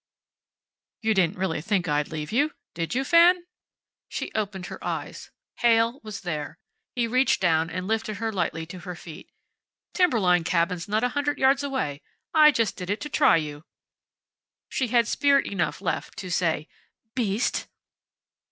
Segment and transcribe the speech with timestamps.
[1.03, 3.43] "You didn't really think I'd leave you, did you, Fan?"
[4.09, 5.29] She opened her eyes.
[5.57, 6.57] Heyl was there.
[6.95, 9.29] He reached down, and lifted her lightly to her feet.
[9.93, 12.01] "Timberline Cabin's not a hundred yards away.
[12.33, 13.63] I just did it to try you."
[14.69, 16.67] She had spirit enough left to say,
[17.13, 17.67] "Beast."